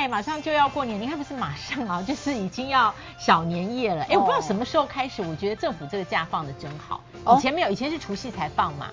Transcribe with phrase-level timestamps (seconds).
[0.00, 4.02] 快，马上就要过年，你看不是马上啊， 就是已经要小年夜了。
[4.04, 7.02] 哎、欸，我不知道什么时候开始，我觉得政府这个假放的真好。
[7.36, 8.86] 以前没有，以前是除夕才放嘛。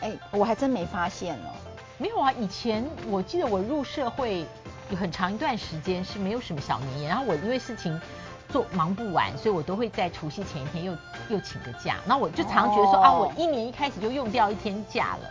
[0.00, 1.52] 哎、欸，我还真没发现哦。
[1.98, 4.46] 没有啊，以前我记得我入社会
[4.88, 8.00] 有很长一段时间是没有什么小年夜，然后我因为事情
[8.48, 10.92] 做忙不完，所以我都会在除夕前一天又
[11.28, 11.96] 又请个假。
[12.06, 15.30] 那我就常觉得说、哦、啊，我一年一开始就用掉一天假了。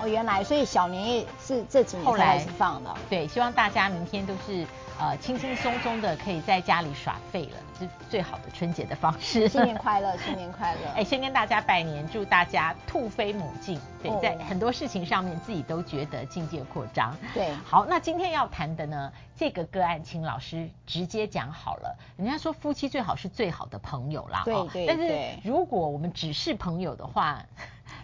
[0.00, 2.94] 哦，原来所以小年夜是这几年才开始放的。
[3.08, 4.66] 对，希望大家明天都是
[4.98, 9.48] 呃轻轻松松的可以在家里耍废了，是最好的春节的方式。
[9.48, 10.80] 新年 快乐，新年快乐！
[10.96, 13.78] 哎，先跟大家拜年，祝大家兔飞猛进。
[14.02, 17.14] 对，在很多事情上面自己都觉得境界扩张。
[17.34, 21.98] 对，好，那今天要谈的呢，这个个案，请老师直接讲好了。
[22.16, 24.86] 人家说夫妻最好是最好的朋友啦，对对对。
[24.86, 27.44] 但是如果我们只是朋友的话。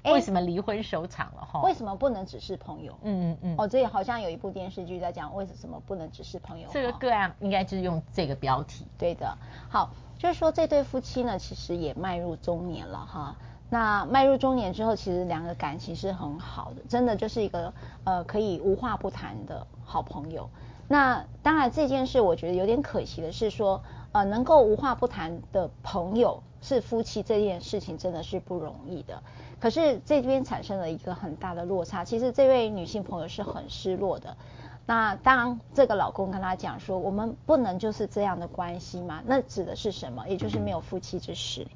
[0.05, 1.61] 为什么离婚收场了哈？
[1.63, 2.97] 为什么不能只是朋友？
[3.03, 3.55] 嗯嗯嗯。
[3.59, 6.69] 哦，这里好像有一部电视剧在讲为什么不能只是朋友。
[6.73, 8.87] 这个个案应该就是用这个标题。
[8.99, 9.37] 对的。
[9.69, 13.37] 好，就是说这对夫妻呢，其实也迈入中年了哈。
[13.69, 20.49] 那迈入中年之后，其实两个感情是很好的，真的就是一个呃可以无话不谈的好朋友。
[20.89, 29.23] 那当然这件事我觉得有点可惜的是说，呃，能够无话不谈的朋友是夫妻这件事情真的是不容易的。
[29.61, 34.37] 可是这边产生了一个很大的落差，其实这位女性朋友是很失落的。
[34.85, 39.23] 那当这个老公跟她讲说，我们不能就是这样的关系吗？
[39.27, 40.29] 那指的是什么？
[40.29, 41.67] 也就是没有夫妻之实。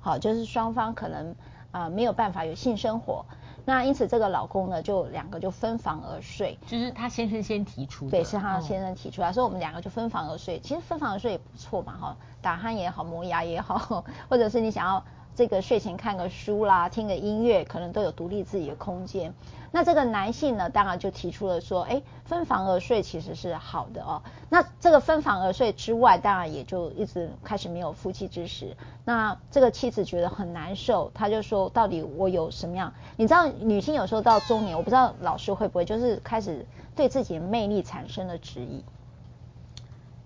[0.00, 1.30] 好，就是双方可能
[1.72, 3.24] 啊、呃、没有办法有性生活。
[3.68, 6.58] 那因此这个老公呢，就两个就分房而睡。
[6.66, 8.12] 就是他先生先提出的。
[8.12, 10.58] 对，是他先生提出来，所以我们两个就分房而睡。
[10.60, 15.04] 其实分房而睡也不错嘛，哈，打鼾也好，磨牙也好， 或者是你想要。
[15.38, 19.32] 这个睡前看个书啦，听个音乐，可能都有独立自己的空间。
[19.70, 24.20] 那这个男性呢，当然就提出了说，哎，分房而睡其实是好的哦。
[24.48, 28.76] 那这个分房而睡之外，当然也就一直开始没有夫妻之实。
[29.04, 32.92] 那这个妻子觉得很难受，他就说，到底我有什么样？
[33.16, 36.66] 你知道，女性有时候到中年，我不知道老师会不会就是开始
[36.96, 38.82] 对自己的魅力产生了质疑。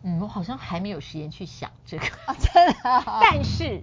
[0.04, 3.20] 嗯，我好像还没有时间去想这个，啊、真的、啊。
[3.20, 3.82] 但是。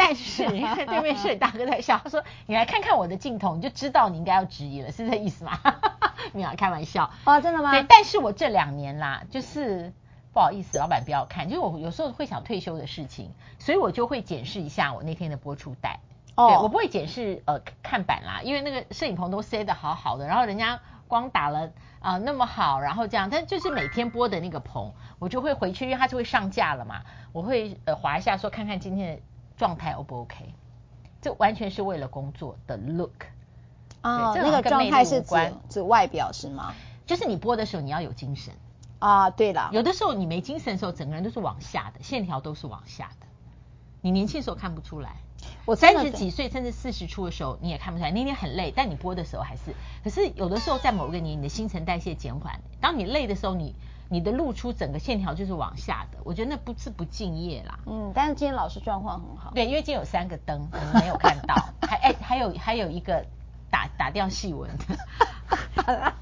[0.00, 5.58] 但是你看 对面摄影大哥在笑，他说：“你来看看我的镜头，你就知道你应该要质疑了，是这意思吗？”
[6.32, 7.72] 没有开玩笑哦，真的吗？
[7.72, 9.92] 对，但是我这两年啦，就是
[10.32, 15.98] 不好意思，老板不要看，就是我有时候会想退休的事情，所以我就会检视一下我那天的播出带。
[16.36, 20.78] 哦，对，我不会检视呃看板啦，因为那个摄影棚都塞的好好的，然后人家
[21.08, 21.66] 光打了
[21.98, 29.22] 啊、呃、那么好，然后这样，但就是每天播的那个棚，我就会回去，因为它就会上架了嘛，我会呃划一下说看看今天的。
[29.58, 30.54] 状态 O 不 OK？
[31.20, 33.26] 这完全是为了工作的 look
[34.00, 35.34] 啊，那个状态是指
[35.68, 36.72] 指外表是吗？
[37.06, 38.54] 就是你播的时候你要有精神
[39.00, 39.28] 啊。
[39.30, 43.26] 对了，有的时候你没精神的时候，整个人都是往下的，线条都是往下的。
[44.00, 45.16] 你年轻的时候看不出来，
[45.66, 48.12] 我三十几岁甚至四十出的时候你也看不出来。
[48.12, 49.74] 那天很累，但你播的时候还是。
[50.04, 53.74] 可是有的时候在某一个年，你的新陈代谢减缓，当你累的时候你。
[54.10, 57.78] 你的露出整个线条就是往下的，我觉得那不是不敬业啦。
[57.86, 59.50] 嗯，但是今天老师状况很好。
[59.54, 61.54] 对，因为今天有三个灯，我们没有看到，
[61.86, 63.24] 还哎还有还有一个
[63.70, 64.96] 打打掉细纹的。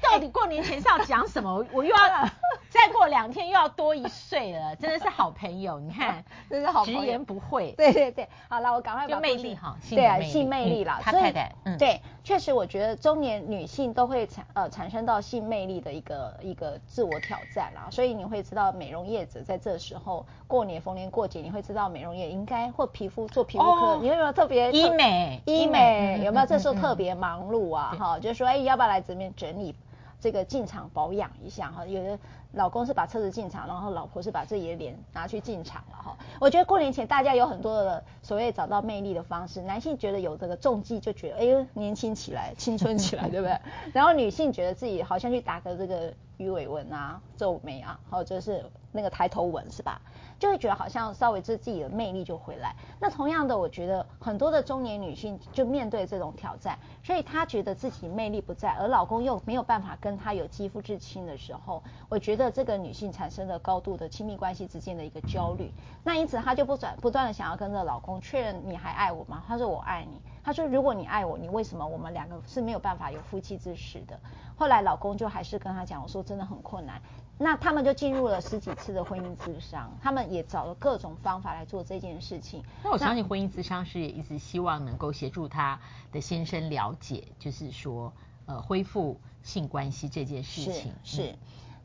[0.00, 1.66] 到底过年前是要讲什么？
[1.72, 2.28] 我又要。
[2.78, 5.80] 再过两天又要多一岁了， 真的是好朋友。
[5.80, 7.72] 你看， 真是好朋友，直言不讳。
[7.76, 11.00] 对对对，好了，我赶快把魅力哈，对啊，性魅力啦。
[11.02, 17.88] 他太太，嗯，对，确实，我觉得中年女性都会产呃产生到性魅力的一个一个自我挑战啦。
[17.90, 27.96] 所以你会知道，美容业者在这时候过年逢年过节，你会知道美容业应该或皮肤做皮肤科，你有没有特别医美医美有没有这时候特别忙碌啊？
[27.98, 29.74] 哈，就是说哎，要不要来这边整理
[30.20, 31.84] 这个进场保养一下哈？
[31.84, 32.18] 有的。
[32.52, 36.16] 老公是把车子进厂，然后老婆是把自己的脸拿去进厂了哈。
[36.40, 43.58] 我觉得过年前大家有很多的所谓找到魅力的方式，男性觉得有这个重机就觉得哎呦年轻起来、青春起来， 对不对？
[43.92, 50.00] 然后女性觉得自己好像去打个这个鱼尾纹啊、皱眉啊，或者是那个抬头纹是吧？
[50.38, 52.72] 就会觉得好像稍微自自己的魅力就回来。
[53.00, 65.72] 那同样的，我觉得很多的中年女性就面对这种挑战，所以她觉得自己魅力不在，而老公又没有办法跟她有肌肤之亲的时候，我觉得这个女性产生了高度的亲密关系之间的一个焦虑。
[66.04, 69.42] 那因此她就不转不断的想要跟着老公确认你还爱我吗？
[69.48, 70.20] 她说我爱你。
[70.44, 74.18] 她说如果你爱我，你为什么我们两个是没有办法有夫妻之实的？
[74.56, 77.00] 后来老公就还是跟她讲，我说真的很困难。
[77.40, 82.64] 那他们就进入了十几次的婚姻咨商，他们也找了各种方法来做这件事情。
[82.82, 85.78] 那我相信婚姻咨商师也一直希望能够协助他
[86.10, 88.12] 的先生了解，就是说，
[88.46, 90.92] 呃，恢复性关系这件事情。
[91.04, 91.22] 是。
[91.22, 91.38] 是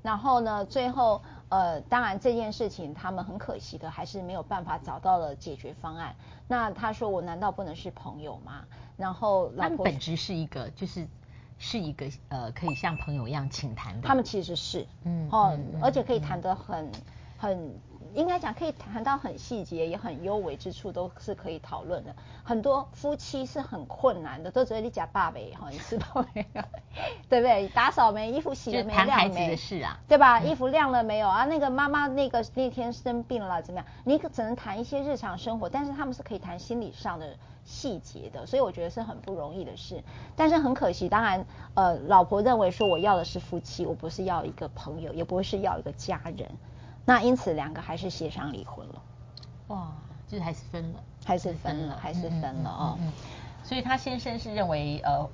[0.04, 1.20] 然后呢，最后
[1.50, 6.16] 呃，当然这件事情他们很可惜的还是没有办法找到了解决方案。
[6.48, 8.66] 那他说我难道不能是朋友吗？
[8.98, 11.08] 然后老婆，他本质是一个就是
[11.58, 14.08] 是一个呃可以像朋友一样倾谈的。
[14.08, 16.92] 他们其实是嗯哦，而且可以谈得很
[17.38, 17.74] 很。
[18.14, 22.16] 应该讲可以谈到很细节，也很优美之处，都是可以讨论的。
[22.44, 26.62] 很多夫妻是很困难的，都觉得你假爸呗哈，你知道没有？
[27.30, 27.68] 对不对？
[27.70, 28.32] 打扫没？
[28.32, 28.94] 衣服洗了没？
[28.94, 30.40] 谈孩子的事啊，对吧？
[30.42, 31.46] 衣服晾了没有啊？
[31.46, 33.88] 那个妈妈那个那天生病了怎么样？
[34.04, 40.04] 你可只能谈一些日常生活，但是他们是可以谈心理上的细节的，所以我觉得是很不容易的事。
[40.36, 46.48] 但是很可惜，当然，呃，老婆认为说我要的是夫妻，我不是要一个朋友，也不会是要一个家人。
[47.06, 49.02] 那因此两个还是协商离婚了，
[49.68, 49.92] 哇，
[50.28, 52.98] 就是还是分了，还是分了，还是分了哦。
[53.00, 53.12] 嗯，
[53.64, 55.30] 所以他先生是认为呃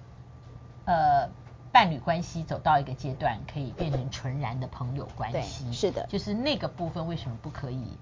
[0.86, 1.30] 呃
[1.72, 7.98] 伴侣关系走到一个阶段可以变成纯然的朋友关系，是的，就是那个部分为什么不可以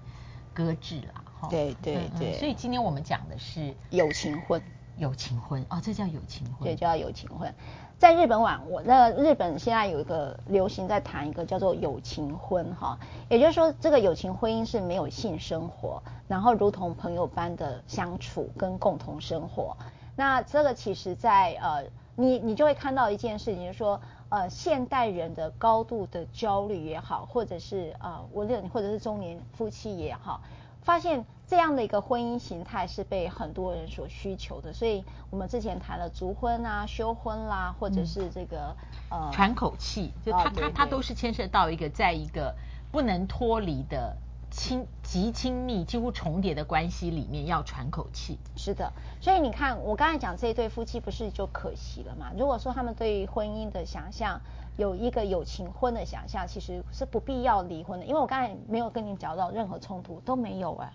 [0.54, 1.14] 搁置了？
[1.40, 2.38] 哈，对对对。
[2.38, 4.62] 所以今天我们讲的是友情婚，
[4.98, 7.54] 友情婚哦，这叫友情婚，对，叫友情婚。
[7.98, 12.98] 在日本网，我那日本现在有一个流行在谈一个叫做友情婚哈，
[13.28, 19.76] 也就是说这个友情婚姻是没有性生活，然后如同朋友般的相处跟共同生活。
[20.14, 21.84] 那这个其实在呃，
[22.14, 30.40] 你你就会看到一件事情，就是说呃，现代人的高度的焦虑也好，或者是呃，我认或者是中年夫妻也好。
[30.82, 38.76] 发现这样的一个婚姻形态是被很多人所需求的，所以我们之前谈了族婚啊、休婚啦，或者是这个、
[39.10, 42.54] 嗯、呃喘口气，就他、哦、他他都是牵涉到一个在一个
[42.92, 44.14] 不能脱离的
[44.50, 48.38] 亲极亲密、几乎重叠的关系里面要喘口气。
[48.54, 52.30] 是的，所以你看我刚才讲这一对夫妻不是就可惜了吗？
[52.38, 54.40] 如果说他们对于婚姻的想象。
[54.76, 60.92] 有一个有情婚的想象，其实是不必要离婚的，因为我刚才没有跟你讲到任何冲突都没有哎，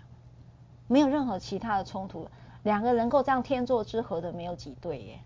[0.86, 2.28] 没有任何其他的冲突，
[2.62, 5.20] 两个能够这样天作之合的没有几对耶，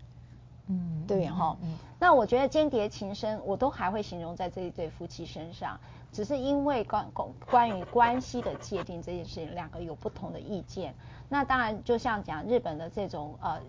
[0.67, 5.79] 嗯，对哈，嗯，那我觉得间谍情深，我都还会形容在这一对夫妻身上，
[6.11, 10.93] 只是因为关关关于关系的界定这件事情，两个有不同的意见，
[11.27, 13.59] 那当然就像讲日本的这种呃，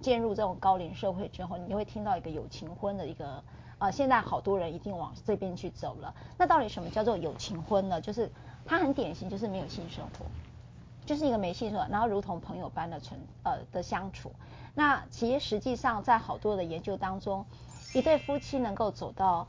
[0.00, 3.42] 进入这种高龄社会之后，你会听到一个有情婚的一个。
[3.78, 6.14] 呃，现在好多人一定往这边去走了。
[6.38, 8.00] 那到底什么叫做有情婚呢？
[8.00, 8.32] 就是
[8.64, 10.24] 它很典型，就是没有性生活，
[11.06, 14.32] 就是一个没性生活，然后如同朋友般的存呃的相处。
[14.74, 17.46] 那其实实际上在好多的研究当中，
[17.94, 19.48] 一对夫妻能够走到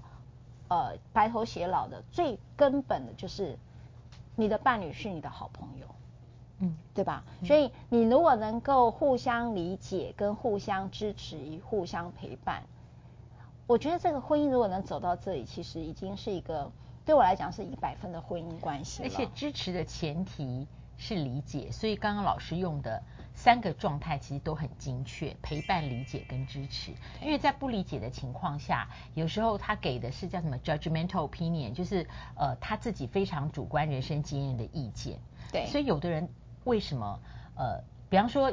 [0.69, 3.57] 呃白头偕老的最根本的就是
[4.35, 5.87] 你的伴侣是你的好朋友，
[6.59, 7.23] 嗯，对吧？
[7.43, 12.63] 所以你如果能够互相理解、跟互相支持、互相陪伴。
[13.65, 16.71] 我觉得这个婚姻如果能走到这里，其实已经是一个
[17.03, 19.03] 对我来讲是一百分的婚姻关系。
[19.03, 20.65] 而且支持的前提
[20.97, 23.01] 是理解，所以刚刚老师用的
[23.33, 26.91] 三个状态其实都很精确：陪伴、理解跟支持。
[27.21, 35.19] 因为在不理解的情况下，有时候他给的是叫什么 judgmental opinion，就是呃他自己非常主观人生经验的意见。
[35.51, 35.65] 对。
[35.67, 36.27] 所以有的人
[36.63, 37.19] 为什么
[37.55, 38.51] 呃，比方说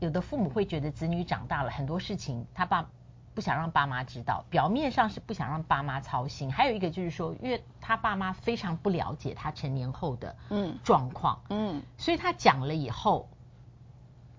[0.00, 2.88] 有的父母会觉得子女长大了很多事情他爸。
[3.34, 10.78] 不想让爸妈知道，表面上是不想让爸妈操心，还有一个就是说，因为他爸妈非常不了解他成年后的嗯。
[10.84, 13.28] 状况，嗯，所以他讲了以后，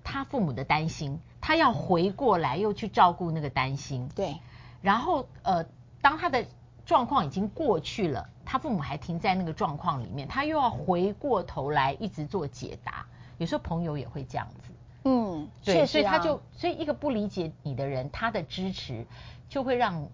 [0.03, 4.39] 他父母的担心，他要回过来又去照顾那个担心，对，
[4.81, 5.65] 然后呃，
[6.01, 6.45] 当他的
[6.85, 13.05] 状况已经过去了，他父母还停在那个状况里面，他又要回过头来一直做解答，
[13.39, 14.71] 有时候朋友也会这样子。
[15.07, 19.05] 嗯，对，啊、所以他就，所以一个不理解你的人，他的支持
[19.47, 20.07] 就会让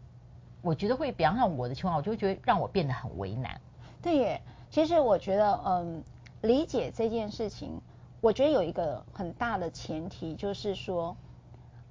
[0.61, 3.59] 我觉得会，比方像我的情况，我就会觉得让我变得很为难。
[4.01, 6.03] 对耶，其实我觉得，嗯，
[6.41, 7.79] 理解这件事情，
[8.19, 11.15] 我觉得有一个很大的前提，就是说，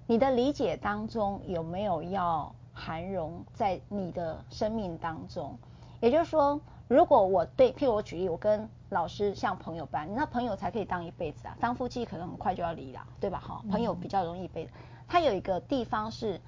[0.07, 5.59] 你的理解当中有没有要涵容在你的生命当中，
[6.01, 6.61] 也就是说。
[6.91, 13.39] 如果我对，譬如我举例，我跟老师像朋友般，那朋友才可以当一辈子啊，当夫妻可能很快就要离了，对吧？
[13.39, 14.69] 哈，朋友比较容易被。
[15.07, 16.41] 他有一个地方是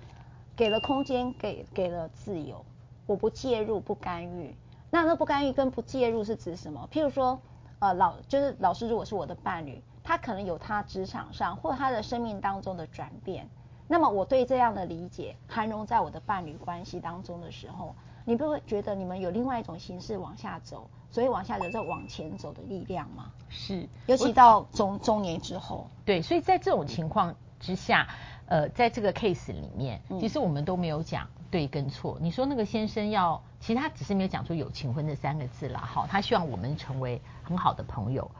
[0.56, 2.64] 给了空间，给给了自由，
[3.06, 4.56] 我不介入，不干预。
[4.90, 6.88] 那那不干预跟不介入是指什么？
[6.90, 7.40] 譬如说，
[7.78, 13.48] 呃，老就是老师如果是我的伴侣，他可能有他职场上或他的生命当中的转变，
[13.86, 17.94] 那么我对这样的理解涵容在我的伴侣关系当中的时候。
[18.24, 23.32] 你不会觉得你们有另外一种形式往下走，所以往下走是往前走的力量吗？
[23.48, 25.88] 是，尤其到中中年之后。
[26.04, 28.06] 对，所以在这种情况之下，
[28.46, 32.16] 呃，在这个 case 里面，其实我们都没有讲对跟错。
[32.20, 38.30] 你说那个先生要，其实他只是没有讲出有情婚这三个字啦，好，他希望我们成为很好的朋友，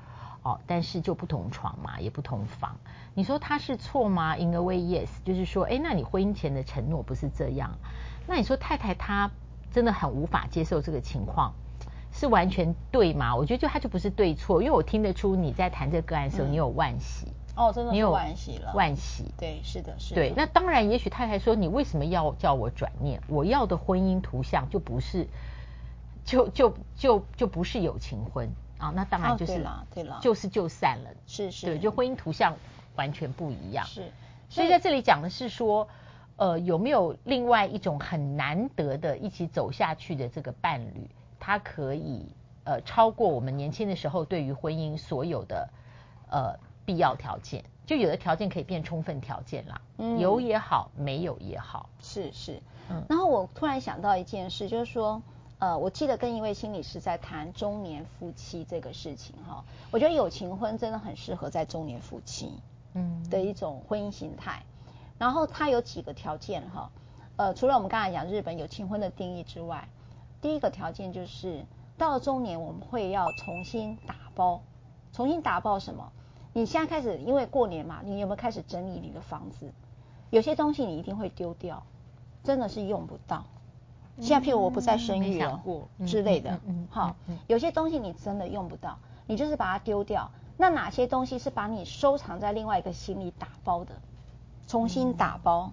[0.43, 2.77] 哦，但是就不同床嘛，也不同房。
[3.15, 7.77] 你说他是错吗？In a way, yes，就是说，哎，那你婚姻前的承诺不是这样？
[8.27, 9.31] 那你说太太她
[9.73, 11.53] 真的很无法接受这个情况，
[12.13, 13.35] 是完全对吗？
[13.35, 17.27] 我觉得就他就不是对错，因为我听得出你在谈这个个案的时候，嗯、你有惋惜。
[17.55, 19.31] 哦，真的是惋惜了，惋惜。
[19.37, 20.21] 对，是的，是的。
[20.23, 23.21] 对，那当然，也许太太说，你为什么要叫我转念？
[23.29, 25.29] 我要的婚姻图像就不是，
[26.25, 28.91] 就就就就不是友情婚啊。
[28.97, 31.11] 那当然就是，哦、对了，对了，就是就散了。
[31.27, 31.67] 是是。
[31.67, 32.57] 对，就婚姻图像
[32.97, 33.85] 完全不一样。
[33.85, 34.11] 是。
[34.49, 35.87] 所以在这里讲的是说，
[36.37, 41.09] 呃，有没有另外一种很难得的一起走下去的这个伴侣，
[41.39, 42.27] 他可以
[42.65, 45.69] 呃超过我们年轻的时候对于婚姻所有的
[46.31, 46.59] 呃。
[46.85, 52.61] 必要条件，就有的条件可以变充分条件啦，嗯，有也好，没有也好，是是，
[52.91, 53.05] 嗯。
[53.09, 55.23] 然后我突然想到一件事，就是说，
[55.61, 62.53] 呃，我记得跟一位心理师在谈中年夫妻这个事情哈，我觉得友情婚真的很适合在中年夫妻，
[62.95, 64.61] 嗯，的一种婚姻形态。
[65.23, 66.91] 然后它有几个条件哈，
[67.37, 69.89] 呃，除了我们刚才讲日本有情婚的定义之外，
[70.41, 71.65] 第一个条件就是
[71.97, 74.63] 到了中年我们会要重新打包，
[75.13, 76.11] 重新打包什么？
[76.53, 79.73] 你现在开始，因为过年嘛，你有没有开始整理你的房子？
[80.31, 81.85] 有些东西你一定会丢掉，
[82.43, 83.45] 真的是用不到。
[84.19, 85.63] 现在譬如我不再生育了
[86.05, 86.61] 之类的，
[86.91, 87.15] 好，
[87.47, 88.99] 有些东西你真的用不到，
[89.29, 90.33] 你就是把它丢掉。
[90.57, 93.95] 那哪些东西是把你收藏在另外一个行李打包的？
[94.73, 95.71] 重新打包，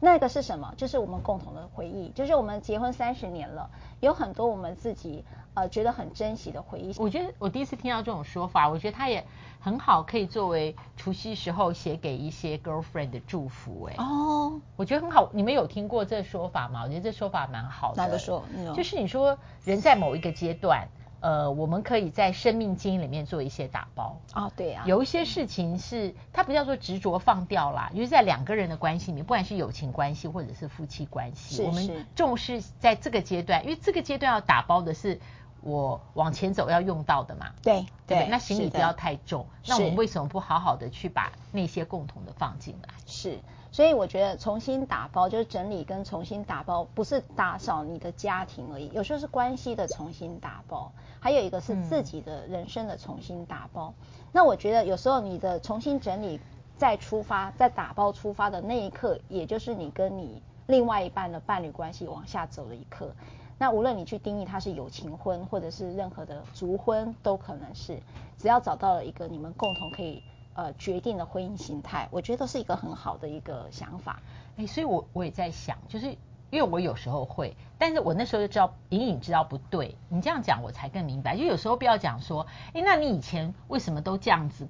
[0.00, 0.74] 那个是什么？
[0.76, 5.24] 就是我们共同的回忆，就是我们结婚三十年了，有很多我们自己。
[5.54, 6.94] 呃，觉得很珍惜的回忆。
[6.96, 9.24] 我觉得我第一次听到这种说法，我觉得它也
[9.60, 13.88] 很好，可以作为除夕时候写给一些 girlfriend 的祝福。
[13.90, 15.28] 哎，哦，我觉得很好。
[15.32, 16.82] 你们有听过这说法吗？
[16.84, 18.02] 我觉得这说法蛮好的。
[18.02, 18.44] 哪个说？
[18.74, 20.88] 就是你说人在某一个阶段。
[21.20, 24.18] 呃，我们可以在生命经里面做一些打包。
[24.32, 35.20] 啊、哦，对啊，有一些事情是它不叫做执着放掉啦，就是在两个人的关系里面，不管是友情关系或者是夫妻关系，我们重视在这个阶段，因为这个阶段要打包的是
[35.60, 42.94] 我往前走要用到的嘛，对对，对，那行李不要太重，那我们为什么不好好的去把那些共同的放进来？
[43.06, 43.38] 是。
[43.72, 53.94] 所以我觉得重新打包就是整理跟重新打包，不是打扫你的家庭而已，有时候是关系的重新打包，还有一个是自己的人生的重新打包。
[54.32, 56.40] 那我觉得有时候你的重新整理
[56.76, 63.12] 再出发，在打包出发的那一刻，也就是你跟你另外一半的伴侣关系往下走的一刻。
[63.56, 68.00] 那无论你去定义它是友情婚，或者是任何的族婚，都可能是，
[68.36, 70.22] 只要找到了一个你们共同可以。
[70.54, 74.20] 呃，决定了婚姻形态，我觉得是一个很好的一个想法。
[74.56, 76.06] 哎，所以我我也在想，就是
[76.50, 79.96] 因为我有时候会，但是我那时候就知道隐隐知道不对。
[80.08, 81.36] 你这样讲，我才更明白。
[81.36, 84.68] 就有时候不要讲说，哎，那你以前为什么都这样子？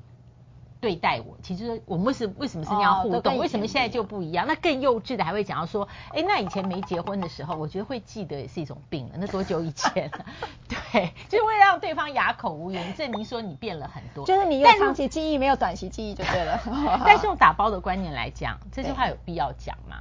[0.81, 3.35] 对待我，其实我们为什么为什么是那样互动？
[3.35, 4.47] 哦、为什么现在就不一样？
[4.49, 9.13] 那更幼稚的还会讲到说，哎，那以前没结婚的时候，我觉得会记得也是一种病了。
[9.19, 10.11] 那多久以前？
[10.67, 14.25] 对，就是为了让对方哑口无言，证明说你变了很多。
[14.25, 16.59] 就是你有长期记忆，没有短期记忆就对了。
[17.05, 19.99] 但是用打包的观念来讲，这句话有必要讲吗？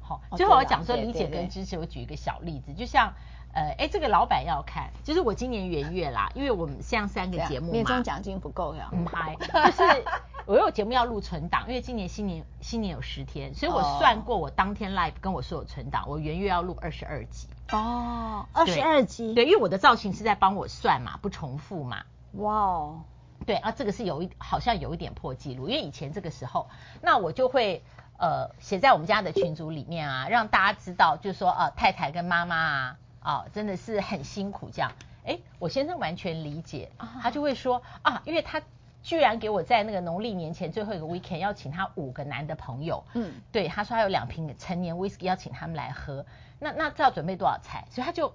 [0.00, 3.12] 好，最后我讲说理解跟支持，我举一个小例子，就像。
[3.54, 10.04] 呃，哎，这个老板要看，就是我今年元月啦，因为我们像三个节目嘛，年终奖金不够呀，嗯嗨， 就是
[10.46, 23.00] 我有节目要录存档，因为今年新年新年有十天，所以我算过我当天 live 跟我说有存档，我元月要录二十二集哦，二十二集，对，因为我的造型是在帮我算嘛，不重复嘛，哇哦，
[23.44, 26.70] 对啊，这个是有一好像有一点破纪录，因为以前这个时候，
[27.02, 27.82] 那我就会
[28.18, 32.96] 呃写在我们家的群组里面啊，让大家知道，就是说呃太太跟妈妈啊。
[33.24, 34.92] 哦，真的是很辛苦这样。
[35.24, 38.60] 哎，我先生完全理解，他就会说啊，因为他
[39.04, 46.26] 居然给我在那个农历年前最后一个 weekend 要请他五个男的朋友，嗯，对，他说他有两瓶陈年 whisky 要请他们来喝，
[46.58, 47.86] 那那这要准备多少菜？
[47.90, 48.34] 所以他就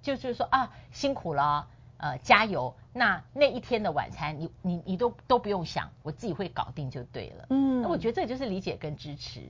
[0.00, 2.74] 就就是说啊，辛苦了，呃，加油。
[2.92, 7.46] 那那一天的晚餐，你你你都都不用想，我自己会搞定就对了。
[7.50, 9.40] 嗯，那我觉得这就是理解跟支持。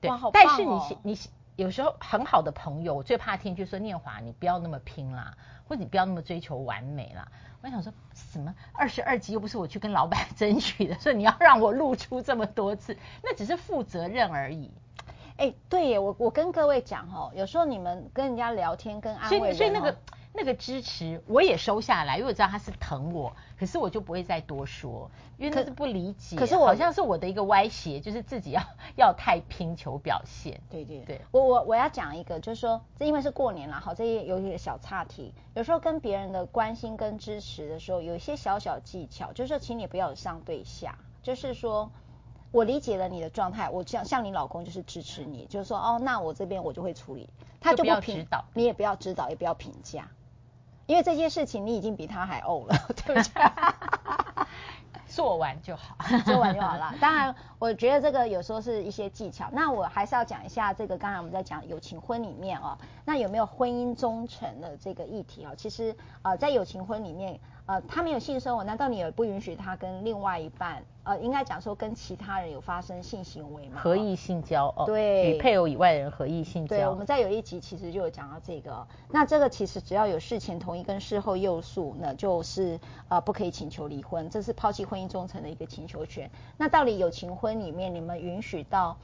[0.00, 0.10] 对。
[0.32, 1.18] 但是你你。
[1.56, 5.36] 有时候很好的朋友，我最怕听就是说念华，你不要那么拼啦，
[5.68, 7.26] 或者你不要那么追求完美啦。
[7.62, 14.70] 我想说什么二十二集又不是我去跟老板争取的，所以你要让我露出这么多次，那只是负责任而已。
[15.36, 19.96] 哎，对耶，我我跟各位讲哦，有时候你们跟人家聊天跟安慰人，所以所以那个
[20.36, 26.36] 那个支持我也收下来，因为我知道他是疼我，可是我就不会再多说，因为那是不理解。
[26.36, 28.60] 可是我好像是我的一个歪斜，就是自己要
[28.96, 30.60] 要太拼求表现。
[30.68, 35.32] 对对对，我我我要讲一个，就是说这因为是过年了，好，这也有一个小岔题。
[35.54, 41.88] 有时候跟别人的关心跟支持的时候，有一些小小技巧，就是说请你不要有上对下，就是说
[42.50, 47.28] 我理解了你的状态，我像像你老公就是支持你，就是说哦，那我这边我就会处理，
[47.60, 50.08] 他就不评，指导，你也不要指导，也不要评价。
[50.86, 52.74] 因为这件事情你已经比他还呕了，
[53.06, 54.46] 对不对？
[55.06, 55.94] 做完就好，
[56.26, 56.92] 做完就好了。
[57.00, 59.48] 当然，我觉得这个有时候是一些技巧。
[59.52, 65.54] 那我还是要讲一下这个，刚才我们在讲友情婚里面哦，那有没有婚姻忠诚的这个议题哦？
[65.56, 67.38] 其实呃，在友情婚里面。
[67.66, 73.80] 呃，他没有性生活，难道你也不允许他跟另外一半，呃，应该讲说跟其他人有发生性行为吗？
[73.80, 76.76] 合意性交哦，对，与配偶以外的人合意性交。
[76.76, 78.86] 对，我们在有一集其实就有讲到这个。
[79.10, 82.78] 那这个其实只要有事前同意跟事后诱诉，那就是
[83.08, 86.30] 呃不可以请求离婚，这是抛弃婚姻忠诚的一个请求权。
[86.58, 88.94] 那到底有情婚里面你们允许到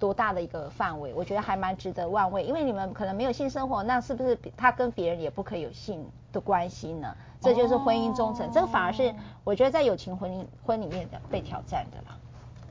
[0.00, 1.14] 多大的一个范围？
[1.14, 7.14] 我觉得还蛮值得玩味，因为你们可能没有性生活，那是不是他跟别人也不可以有性的关系呢？
[7.40, 9.14] 这就是婚姻忠诚，这个反而是
[9.44, 12.18] 我觉得在友情婚姻婚里面的被挑战的啦。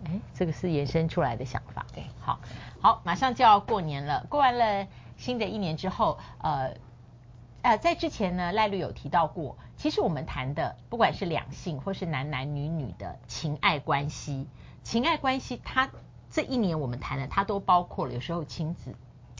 [0.05, 1.85] 哎，这个是延伸出来的想法。
[1.93, 2.39] 对，好，
[2.81, 6.73] 好，马上就要过年了，过完了新的一年之后，呃，
[7.61, 14.47] 呃，在之前呢，赖律有提到过，其实我们谈的不管是两性或是男男女女的情爱关系，
[14.83, 15.89] 情爱关系，它
[16.29, 18.93] 这一年我们谈的，它都包括了有时候亲子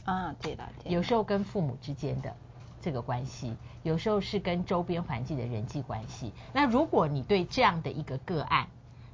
[0.04, 2.34] 啊，对的，对的，有时候跟父母之间的。
[2.82, 6.32] 这个关系有时候是跟周边环境的人际关系。
[6.50, 8.66] 那如果你对这样的一个个案，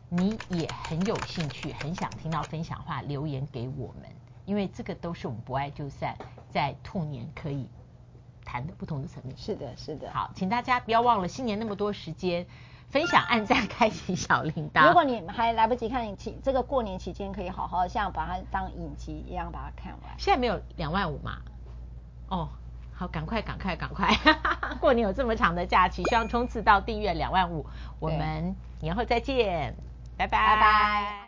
[0.08, 4.08] 你也很有兴趣，很想听到分享的话，留言给我们，
[4.44, 6.16] 因为这个都是我们不爱就散
[6.48, 7.68] 在兔年可以
[8.44, 9.36] 谈的不同的层面。
[9.36, 10.12] 是的，是的。
[10.12, 12.46] 好，请大家不要忘了，新年那么多时间，
[12.90, 14.86] 分享、按赞、开启小铃铛。
[14.88, 20.14] 如果你还来不及看，你期这个过年期间可以好好像把它当影集一样把它看完。
[20.18, 21.38] 现在没有两万五嘛？
[22.28, 22.48] 哦。
[22.98, 24.08] 好，赶快，赶快，赶快！
[24.80, 27.66] 过年有这么长的假期，希望冲刺到订阅两万五。
[27.98, 29.76] 我们年后再见，
[30.16, 30.54] 拜拜。
[30.54, 31.25] 拜拜。